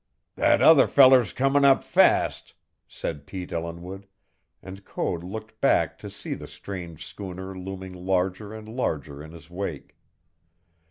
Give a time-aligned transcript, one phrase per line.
[0.33, 2.55] "That other feller's comin' up fast!"
[2.87, 4.07] said Pete Ellinwood,
[4.63, 9.51] and Code looked back to see the strange schooner looming larger and larger in his
[9.51, 9.95] wake.